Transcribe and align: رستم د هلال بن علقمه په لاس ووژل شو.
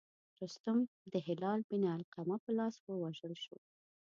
رستم 0.41 0.77
د 1.11 1.13
هلال 1.27 1.59
بن 1.69 1.81
علقمه 1.93 2.37
په 2.43 2.51
لاس 2.57 2.75
ووژل 2.79 3.33
شو. 3.43 3.57